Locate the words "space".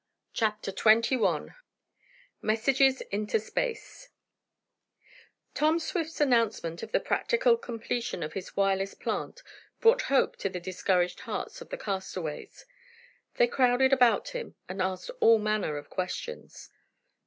3.39-4.09